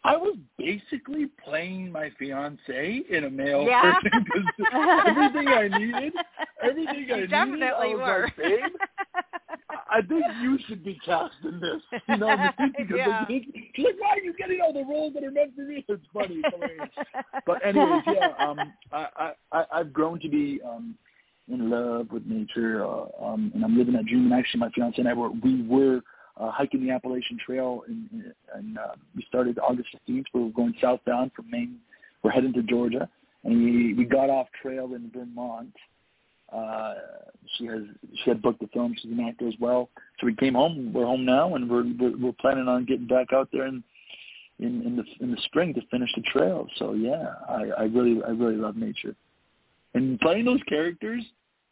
[0.02, 3.80] I was basically playing my fiance in a male Yeah.
[3.82, 6.12] person because everything I needed,
[6.62, 8.22] everything I You needed, definitely I was were.
[8.24, 8.72] like, babe,
[9.90, 11.82] I think you should be cast in this.
[12.08, 12.74] You know, what I mean?
[12.78, 13.26] because Yeah.
[13.26, 15.84] she's like, why are you getting all the roles that are meant for me?
[15.88, 16.42] It's funny.
[17.46, 20.94] But anyways, yeah, um, I, I, I, I've grown to be um,
[21.48, 24.30] in love with nature, uh, um, and I'm living that dream.
[24.30, 26.02] And actually, my fiance and I were we were
[26.36, 30.24] uh, hiking the Appalachian Trail, and, and uh, we started August 15th.
[30.32, 31.78] We were going southbound from Maine.
[32.22, 33.08] We're heading to Georgia,
[33.44, 35.74] and we we got off trail in Vermont.
[36.52, 36.94] Uh,
[37.56, 37.82] she has
[38.22, 38.94] she had booked the film.
[39.00, 39.88] She's an actor as well.
[40.18, 40.92] So we came home.
[40.92, 43.82] We're home now, and we're we're, we're planning on getting back out there in
[44.58, 46.66] in in the in the spring to finish the trail.
[46.76, 49.14] So yeah, I, I really I really love nature,
[49.94, 51.24] and playing those characters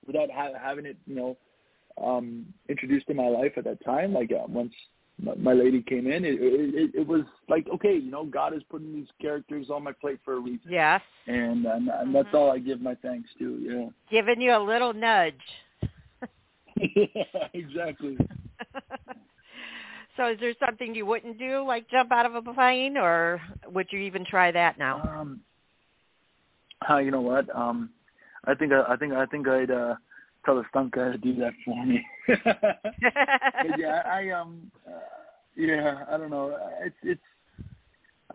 [0.07, 1.37] without ha- having it you know
[2.03, 4.13] um introduced in my life at that time.
[4.13, 4.73] Like uh, once
[5.21, 8.63] my, my lady came in, it, it it was like okay, you know, God is
[8.71, 12.51] putting these characters on my plate for a reason, yes, and and, and that's all
[12.51, 13.59] I give my thanks to.
[13.61, 13.89] Yeah.
[14.11, 15.35] Giving you a little nudge.
[16.77, 18.17] Yeah, exactly.
[20.17, 23.89] so is there something you wouldn't do, like jump out of a plane, or would
[23.91, 25.03] you even try that now?
[25.03, 25.41] Um,
[26.89, 27.55] uh, you know what?
[27.55, 27.91] Um,
[28.45, 29.95] I think I, I think I think I'd uh,
[30.49, 32.05] tell the stunt guy to do that for me.
[33.79, 34.93] yeah, I um, uh,
[35.57, 36.57] yeah, I don't know.
[36.81, 37.21] It's it's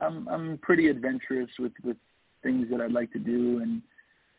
[0.01, 1.97] I'm I'm pretty adventurous with with
[2.43, 3.81] things that I'd like to do, and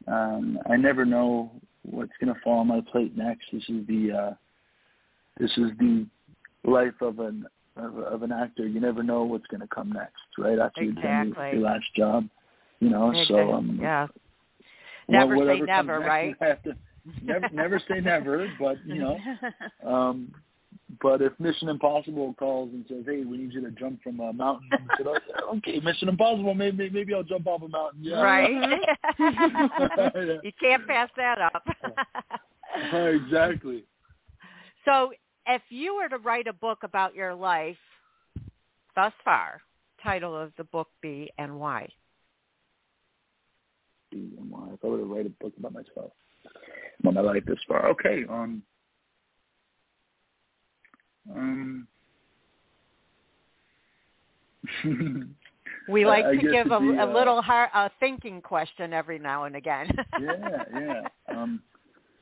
[0.07, 1.51] um, I never know
[1.83, 3.47] what's gonna fall on my plate next.
[3.53, 4.35] This is the uh,
[5.39, 6.07] this is the
[6.65, 10.23] life of an of, of an actor, you never know what's going to come next,
[10.39, 10.61] right?
[10.61, 12.29] After you've done your, your last job,
[12.79, 13.13] you know.
[13.27, 14.07] So um, yeah.
[15.09, 16.37] Never say whatever comes never, next, right?
[16.41, 16.77] I have to
[17.23, 19.19] never never say never, but you know,
[19.87, 20.33] um,
[21.03, 24.33] but if Mission Impossible calls and says, "Hey, we need you to jump from a
[24.33, 26.55] mountain," said, "Oh, "Okay, Mission Impossible.
[26.55, 28.21] Maybe maybe I'll jump off a mountain." Yeah.
[28.21, 28.81] Right.
[30.43, 31.67] You can't pass that up.
[32.93, 33.85] exactly.
[34.85, 35.13] so,
[35.47, 37.77] if you were to write a book about your life
[38.95, 39.61] thus far,
[40.03, 41.89] title of the book be and why?
[44.11, 44.69] B and Y.
[44.73, 46.13] If I were to write a book about myself,
[47.13, 48.25] my life this far, okay.
[48.29, 48.63] Um.
[51.35, 51.89] Um.
[55.89, 59.45] We like I to give a, be, a uh, little a thinking question every now
[59.45, 59.89] and again.
[60.21, 61.03] yeah, yeah.
[61.29, 61.63] Um,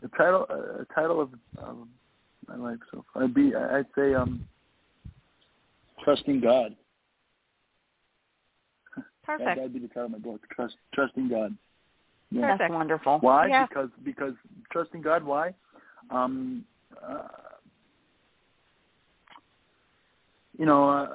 [0.01, 1.87] the title, uh, title of, of
[2.49, 4.47] my life so far, I'd be, I'd say, um,
[6.05, 6.75] trusting God.
[9.25, 9.57] That, Perfect.
[9.57, 10.41] that'd be the title of my book.
[10.51, 11.57] Trust, trusting God.
[12.33, 12.41] Yeah.
[12.41, 12.75] That's Perfect.
[12.75, 13.19] wonderful.
[13.21, 13.47] Why?
[13.49, 13.67] Yeah.
[13.67, 14.35] Because because
[14.71, 15.23] trusting God.
[15.23, 15.55] Why?
[16.11, 16.65] Um,
[17.03, 17.29] uh,
[20.59, 21.09] you know, uh,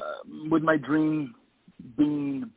[0.50, 1.34] with my dream
[1.98, 2.50] being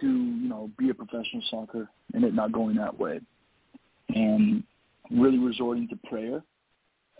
[0.00, 3.20] to you know be a professional soccer and it not going that way,
[4.14, 4.62] and
[5.10, 6.42] really resorting to prayer.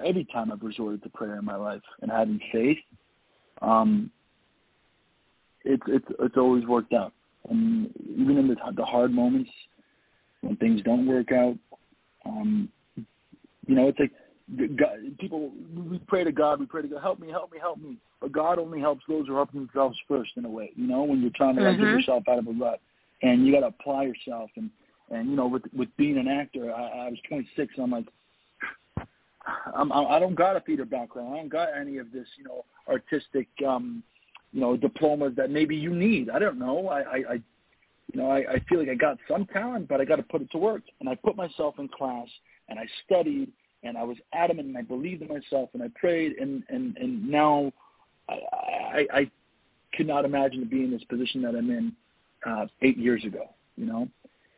[0.05, 2.79] Every time I've resorted to prayer in my life and having faith,
[3.62, 4.11] um,
[5.64, 7.12] it's it's it's always worked out.
[7.49, 9.51] And even in the the hard moments,
[10.40, 11.57] when things don't work out.
[12.25, 12.68] Um,
[13.66, 14.12] you know, it's like
[14.77, 17.79] God, people we pray to God, we pray to God, help me, help me, help
[17.79, 17.96] me.
[18.20, 20.70] But God only helps those who help themselves first, in a way.
[20.77, 22.81] You know, when you're trying to like, get yourself out of a rut,
[23.22, 24.51] and you got to apply yourself.
[24.57, 24.70] And
[25.11, 28.07] and you know, with with being an actor, I, I was 26, and I'm like,
[29.75, 31.35] I'm, I don't got a theater background.
[31.35, 34.03] I don't got any of this, you know, artistic, um,
[34.53, 36.31] you know, diplomas that maybe you need.
[36.31, 36.88] I don't know.
[36.88, 37.42] I, I, I
[38.12, 40.42] you know, I, I feel like I got some talent, but I got to put
[40.42, 40.83] it to work.
[41.01, 42.29] And I put myself in class,
[42.69, 43.51] and I studied,
[43.83, 47.29] and I was adamant, and I believed in myself, and I prayed, and and and
[47.29, 47.73] now,
[48.29, 48.35] I
[48.95, 49.31] I, I
[49.95, 51.92] could not imagine to be in this position that I'm in
[52.47, 53.51] uh, eight years ago.
[53.77, 54.09] You know,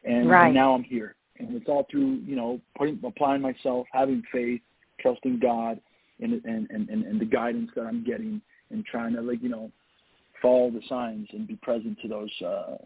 [0.04, 0.46] and, Right.
[0.46, 4.60] and now I'm here, and it's all through you know putting applying myself, having faith,
[5.00, 5.80] trusting God,
[6.20, 9.48] and and and and, and the guidance that I'm getting, and trying to like you
[9.48, 9.70] know
[10.42, 12.42] follow the signs and be present to those.
[12.42, 12.76] uh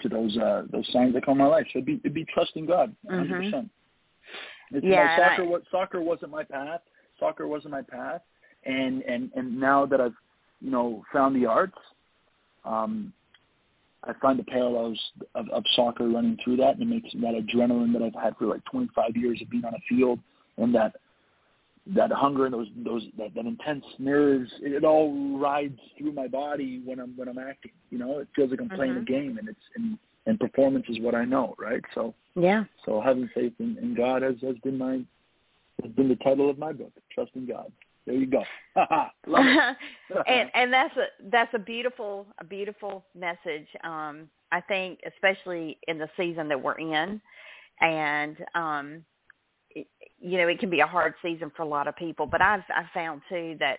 [0.00, 1.66] to those uh those signs that come in my life.
[1.72, 3.70] So it'd be it'd be trusting God, 100 percent.
[4.72, 5.42] It's Yeah, you know, soccer.
[5.42, 6.80] I- What soccer wasn't my path.
[7.18, 8.22] Soccer wasn't my path,
[8.64, 10.14] and and and now that I've
[10.60, 11.78] you know found the arts,
[12.64, 13.12] um,
[14.04, 14.98] I find the parallels
[15.34, 18.46] of, of soccer running through that, and it makes that adrenaline that I've had for
[18.46, 20.18] like 25 years of being on a field,
[20.56, 20.96] and that
[21.94, 26.28] that hunger and those those that, that intense nerves, it, it all rides through my
[26.28, 27.72] body when I'm when I'm acting.
[27.90, 29.06] You know, it feels like I'm playing a Mhm.
[29.06, 31.82] game, and it's and and performance is what I know, right?
[31.94, 32.64] So Yeah.
[32.84, 35.04] so having faith in, in God has has been my
[35.82, 37.72] has been the title of my book, trusting God.
[38.06, 38.44] There you go.
[40.26, 43.66] And and that's a that's a beautiful a beautiful message.
[43.84, 47.20] Um, I think especially in the season that we're in,
[47.80, 49.04] and um,
[50.20, 52.26] you know it can be a hard season for a lot of people.
[52.26, 53.78] But I've I found too that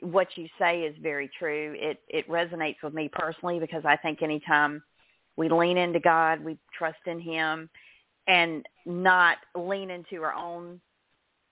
[0.00, 1.74] what you say is very true.
[1.78, 4.82] It it resonates with me personally because I think anytime
[5.36, 7.68] we lean into God, we trust in Him,
[8.26, 10.80] and not lean into our own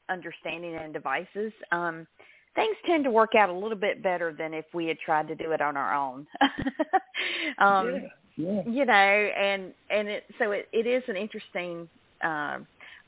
[0.08, 1.52] understanding and devices.
[1.72, 2.06] Um,
[2.54, 5.34] things tend to work out a little bit better than if we had tried to
[5.34, 6.26] do it on our own.
[7.58, 8.02] um,
[8.36, 8.62] yeah, yeah.
[8.66, 11.88] you know, and and it so it, it is an interesting
[12.22, 12.58] uh,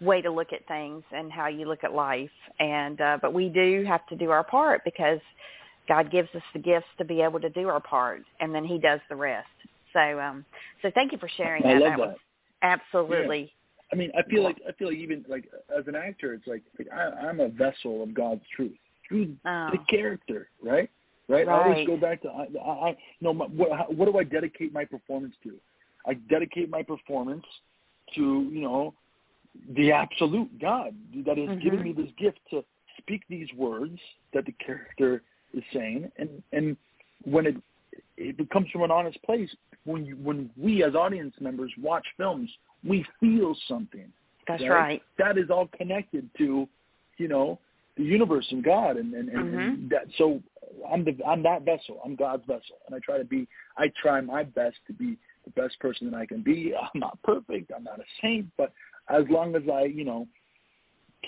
[0.03, 2.31] way to look at things and how you look at life.
[2.61, 5.21] And uh, but we do have to do our part because
[5.89, 8.79] God gives us the gifts to be able to do our part, and then He
[8.79, 9.49] does the rest.
[9.93, 10.45] So um,
[10.83, 11.81] so thank you for sharing I that.
[11.81, 12.17] love that that.
[12.63, 13.53] absolutely
[13.93, 16.63] I mean, I feel like I feel like even like as an actor, it's like,
[16.79, 18.73] like I, I'm a vessel of God's truth
[19.07, 19.69] through Oh.
[19.71, 20.89] the character, right?
[21.29, 21.47] Right.
[21.47, 24.25] I always go back to I, I, I you my, what how, what do I
[24.25, 25.55] dedicate my performance to?
[26.07, 27.45] I dedicate my performance
[28.15, 28.95] to you know
[29.71, 30.95] the absolute God
[31.27, 31.85] that has given Mhm.
[31.85, 32.65] me this gift to
[32.99, 34.01] speak these words
[34.33, 36.77] that the character is saying, and and
[37.25, 37.57] when it
[38.17, 42.51] it comes from an honest place, when you when we as audience members watch films,
[42.85, 44.13] we feel something.
[44.47, 44.71] that's right?
[44.71, 45.03] right.
[45.19, 46.69] That is all connected to,
[47.19, 47.59] you know,
[47.97, 49.91] the universe and God, and and, and, and Mhm.
[49.91, 50.07] that.
[50.17, 50.43] So
[50.91, 52.01] I'm the I'm that vessel.
[52.05, 53.47] I'm God's vessel, and I try to be.
[53.77, 56.75] I try my best to be the best person that I can be.
[56.75, 57.73] I'm not perfect.
[57.75, 58.73] I'm not a saint, but
[59.09, 60.27] as long as I, you know,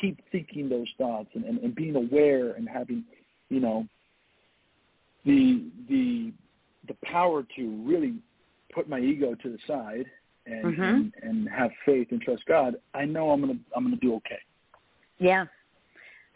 [0.01, 3.05] keep thinking those thoughts and, and, and being aware and having,
[3.49, 3.87] you know,
[5.25, 6.33] the the
[6.89, 8.15] the power to really
[8.73, 10.07] put my ego to the side
[10.47, 10.95] and Mhm.
[10.95, 14.39] and, and have faith and trust God, I know I'm gonna I'm gonna do okay.
[15.19, 15.47] Yeah.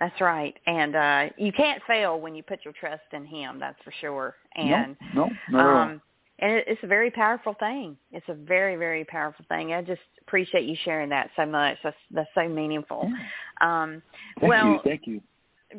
[0.00, 0.56] That's right.
[0.66, 4.36] And uh you can't fail when you put your trust in him, that's for sure.
[4.54, 5.82] And no, no, not at all.
[5.82, 6.02] um
[6.40, 7.96] and it's a very powerful thing.
[8.12, 9.72] It's a very, very powerful thing.
[9.72, 11.76] I just appreciate you sharing that so much.
[11.82, 13.10] That's that's so meaningful.
[13.60, 14.02] Um
[14.40, 15.20] Thank well you, thank you.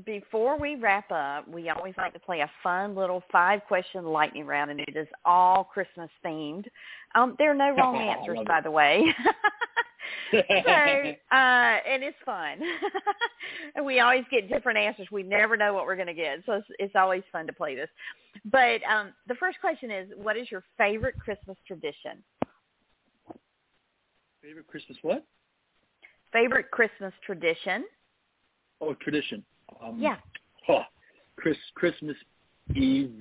[0.06, 4.46] before we wrap up, we always like to play a fun little five question lightning
[4.46, 6.66] round and it is all Christmas themed.
[7.16, 9.06] Um there are no wrong Oh, answers by the way.
[10.32, 10.40] so
[11.32, 12.60] uh and it's fun
[13.76, 16.54] and we always get different answers we never know what we're going to get so
[16.54, 17.90] it's, it's always fun to play this
[18.46, 22.24] but um the first question is what is your favorite christmas tradition
[24.42, 25.26] Favorite Christmas what?
[26.32, 27.84] favorite christmas tradition
[28.82, 29.44] Oh, tradition.
[29.84, 30.16] Um, yeah
[30.70, 30.84] Oh,
[31.38, 32.16] Chris Christmas
[32.76, 33.12] Eve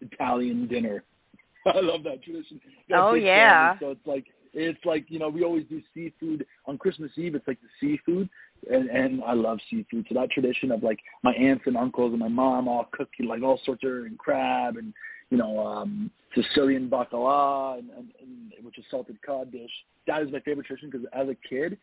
[0.00, 1.04] Italian dinner.
[1.66, 2.60] I love that tradition.
[2.88, 3.74] Got Oh, big yeah.
[3.74, 7.34] family, So it's like it's like you know we always do seafood on Christmas Eve.
[7.34, 8.28] It's like the seafood,
[8.70, 10.06] and and I love seafood.
[10.08, 13.42] So that tradition of like my aunts and uncles and my mom all cooking like
[13.42, 14.92] all sorts of and crab and
[15.30, 19.70] you know um Sicilian bacala and, and, and which is salted cod dish.
[20.06, 21.78] That is my favorite tradition because as a kid,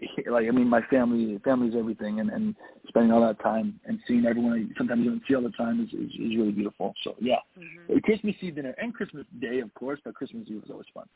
[0.30, 2.54] like I mean, my family family's everything, and and
[2.88, 5.80] spending all that time and seeing everyone I sometimes you don't see all the time
[5.80, 6.94] is is, is really beautiful.
[7.04, 7.98] So yeah, mm-hmm.
[7.98, 11.06] Christmas Eve dinner and Christmas Day, of course, but Christmas Eve is always fun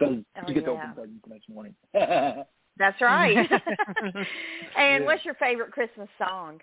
[0.00, 0.84] because Oh, you get to yeah.
[0.84, 1.74] open presents the next morning.
[2.78, 3.36] that's right
[4.76, 5.04] and Yeah.
[5.04, 6.60] what's your favorite christmas song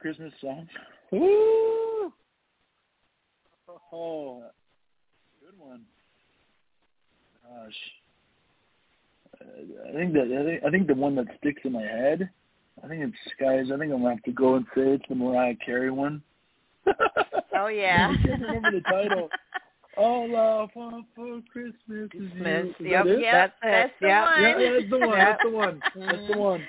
[0.00, 0.66] Christmas song.
[1.12, 2.12] Woo!
[3.92, 4.44] Oh,
[5.40, 5.82] good one.
[7.44, 7.74] Gosh,
[9.42, 12.30] I think that I think, I think the one that sticks in my head.
[12.82, 13.66] I think it's guys.
[13.66, 16.22] I think I'm gonna have to go and say it's the Mariah Carey one.
[17.54, 19.30] oh yeah I can't remember the title.
[19.96, 22.30] All I want for Christmas is you.
[22.30, 23.20] Christmas, Is that yep, it?
[23.20, 23.70] yep That's it.
[23.70, 24.22] that's the Yep.
[24.22, 25.18] one Yeah, yeah, that's the one.
[25.18, 25.26] Yep.
[25.28, 25.82] That's the one.
[25.94, 26.68] That's the one.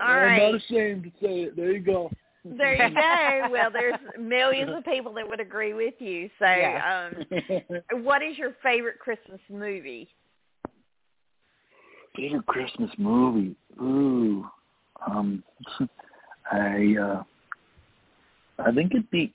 [0.00, 0.52] All I'm right.
[0.52, 1.56] not ashamed to say it.
[1.56, 2.10] There you go.
[2.44, 3.48] There you go.
[3.50, 6.30] Well, there's millions of people that would agree with you.
[6.38, 7.10] So, Yeah.
[7.12, 7.26] um,
[8.02, 10.08] what is your favorite Christmas movie?
[12.16, 13.54] Favorite Christmas movie?
[13.80, 14.46] Ooh,
[15.06, 15.42] um,
[16.50, 17.22] I uh,
[18.58, 19.32] I think it'd be,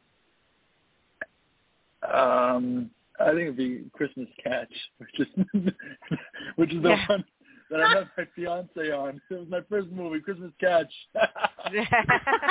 [2.14, 2.90] um,
[3.20, 5.28] I think it'd be Christmas Catch, which is
[6.56, 7.08] which is the Yeah.
[7.08, 7.26] one
[7.70, 9.22] that I met my fiance on.
[9.30, 10.92] It was my first movie, Christmas Catch.
[11.74, 11.84] no,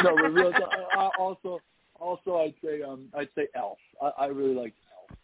[0.03, 0.53] but real.
[0.55, 1.61] I, I also,
[1.99, 3.79] also I'd say um, I'd say Elf.
[4.03, 5.19] I, I really like Elf.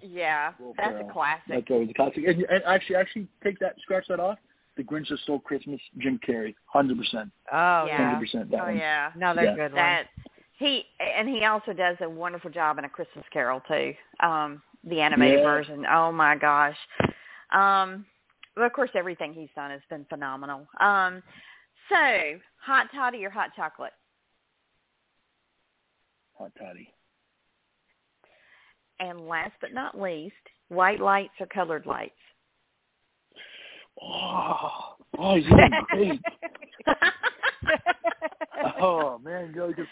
[0.00, 1.10] Yeah, Will that's Ferrell.
[1.10, 1.42] a classic.
[1.48, 2.24] That's always a classic.
[2.26, 4.38] And, and actually, actually, take that, scratch that off.
[4.76, 7.96] The Grinch That Stole Christmas, Jim Carrey, hundred percent, oh Yeah.
[7.96, 8.50] hundred yeah, percent.
[8.52, 8.76] That oh one.
[8.76, 9.54] yeah, another Yeah.
[9.56, 9.74] good one.
[9.74, 10.06] that
[10.58, 13.94] he and he also does a wonderful job in a Christmas Carol too.
[14.20, 15.44] Um, the animated Yeah.
[15.44, 15.86] version.
[15.86, 16.76] Oh my gosh.
[17.50, 18.04] Um,
[18.56, 20.66] well, of course, everything he's done has been phenomenal.
[20.80, 21.22] Um,
[21.88, 23.92] so hot toddy or hot chocolate?
[26.34, 26.92] Hot toddy.
[28.98, 30.34] And last but not least,
[30.68, 32.18] white lights or colored lights?
[34.02, 36.20] Oh, oh, you're great.
[38.80, 39.86] oh man, because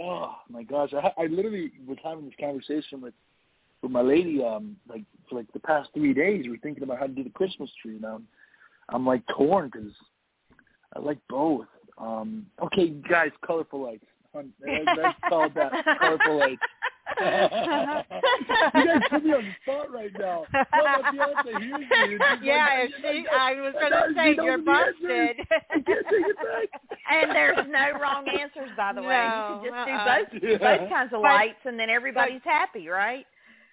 [0.00, 3.14] oh my gosh, I, I literally was having this conversation with
[3.82, 6.46] with my lady um like for like the past three days.
[6.46, 7.96] We are thinking about how to do the Christmas tree.
[7.96, 8.26] and I'm
[8.88, 9.92] I'm like torn because
[10.94, 11.66] I like both.
[11.98, 14.04] Um Okay, guys, colorful lights.
[14.34, 16.62] Let's call that colorful lights.
[17.20, 20.44] You guys put me on the spot right now.
[20.52, 21.86] No, my fiance hears me.
[21.90, 25.36] It's just yeah, like, she, I- I was gonna say you you're busted.
[25.50, 26.80] I can't take it back.
[27.10, 29.08] And there's no wrong answers, by the way.
[29.08, 30.24] No, you can just uh-uh.
[30.40, 30.76] do both Yeah.
[30.78, 33.24] both kinds of But- lights, and then everybody's happy, right?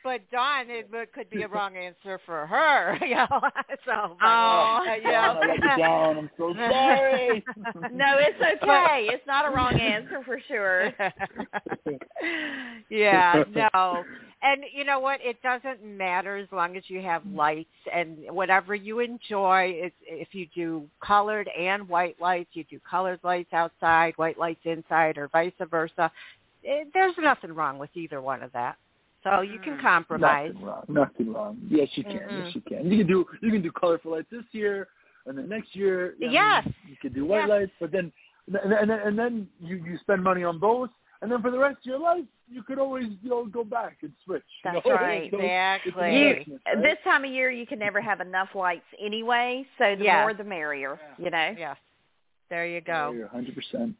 [0.06, 2.98] But Dawn, it could be a wrong answer for her.
[3.06, 3.28] You know,
[3.86, 4.16] so.
[4.20, 4.86] but, Oh.
[4.88, 5.42] uh, you Dawn, know.
[5.42, 6.18] I let you down.
[6.20, 7.44] I'm so sorry.
[7.92, 9.08] No, it's okay.
[9.12, 10.94] It's not a wrong answer for sure.
[12.90, 14.04] yeah, no.
[14.44, 15.20] And you know what?
[15.24, 19.74] It doesn't matter as long as you have lights and whatever you enjoy.
[19.76, 24.62] It's, if you do colored and white lights, you do colored lights outside, white lights
[24.66, 26.12] inside, or vice versa.
[26.64, 28.78] It, there's nothing wrong with either one of that.
[29.26, 29.82] So you can Mm.
[29.82, 30.52] compromise.
[30.54, 30.86] Nothing wrong.
[30.88, 31.58] Nothing wrong.
[31.68, 32.20] Yes, you can.
[32.20, 32.46] Mm-mm.
[32.46, 32.92] Yes, you can.
[32.92, 34.88] You can do you can do colorful lights this year,
[35.26, 36.14] and then next year.
[36.20, 36.68] you know, Yes.
[36.88, 37.50] You can do white Yes.
[37.50, 38.14] lights, but then
[38.48, 40.92] and then and then, you you spend money on both,
[41.24, 43.98] and then for the rest of your life, you could always you know go back
[44.04, 44.44] and switch.
[44.64, 44.94] you That's know?
[45.02, 45.32] right.
[45.32, 46.20] So Exactly.
[46.20, 46.84] You, right?
[46.84, 49.66] this time of year, you can never have enough lights anyway.
[49.80, 50.22] So the Yeah.
[50.22, 51.00] more, the merrier.
[51.18, 51.56] You know.
[51.58, 51.78] Yes.
[52.52, 53.12] There you go.
[53.32, 53.56] 100.
[53.56, 53.96] percent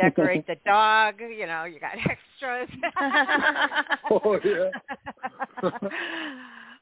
[0.00, 1.16] decorate the dog.
[1.20, 2.68] You know, you got extras.
[4.10, 4.70] oh yeah.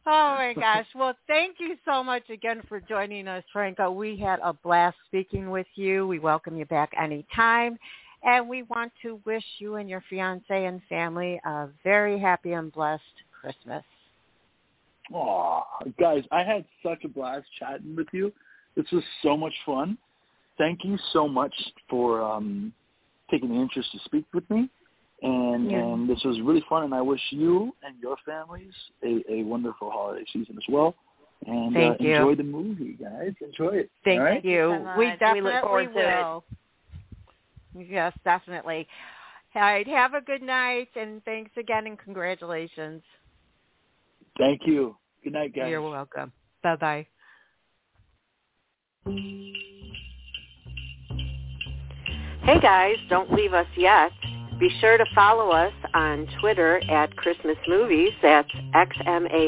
[0.06, 0.86] oh my gosh.
[0.94, 3.90] Well, thank you so much again for joining us, Franco.
[3.90, 6.06] We had a blast speaking with you.
[6.06, 7.78] We welcome you back anytime.
[8.22, 12.72] And we want to wish you and your fiance and family a very happy and
[12.72, 13.02] blessed
[13.38, 13.84] Christmas.
[15.12, 15.62] Oh,
[16.00, 18.32] guys, I had such a blast chatting with you.
[18.76, 19.98] This was so much fun.
[20.56, 21.54] Thank you so much
[21.90, 22.72] for um,
[23.30, 24.68] taking the interest to speak with me.
[25.22, 25.78] And, Yeah.
[25.78, 29.90] and this was really fun, and I wish you and your families a, a wonderful
[29.90, 30.94] holiday season as well.
[31.46, 32.10] And Thank uh, you.
[32.10, 33.34] enjoy the movie, guys.
[33.40, 33.90] Enjoy it.
[34.04, 34.44] Thank all right?
[34.44, 34.70] you.
[34.70, 34.96] so we much.
[34.96, 36.22] We definitely look forward to it.
[36.22, 36.44] will.
[37.74, 38.86] Yes, definitely.
[39.54, 39.86] All right.
[39.86, 43.02] Have a good night, and thanks again, and congratulations.
[44.38, 44.96] Thank you.
[45.22, 45.70] Good night, guys.
[45.70, 46.32] You're welcome.
[46.62, 47.06] Bye
[49.06, 49.70] bye.
[52.44, 54.12] Hey guys, don't leave us yet.
[54.60, 58.12] Be sure to follow us on Twitter at Christmas Movies.
[58.20, 59.38] That's X-M-A-S-M-U-V-I-E-S.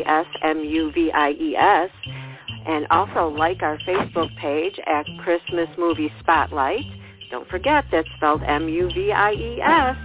[2.66, 6.86] And also like our Facebook page at Christmas Movie Spotlight.
[7.30, 9.96] Don't forget that's spelled M-U-V-I-E-S.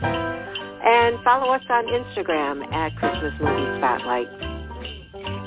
[0.84, 4.51] And follow us on Instagram at Christmas Movie Spotlight.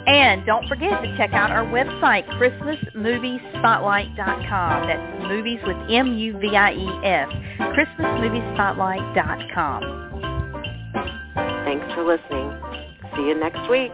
[0.07, 4.86] And don't forget to check out our website, christmasmuviesspotlight.com.
[4.86, 7.28] That's movies with M-U-V-I-E-S.
[7.59, 9.80] christmasmuviesspotlight.com.
[11.64, 12.52] Thanks for listening.
[13.16, 13.92] See you next week.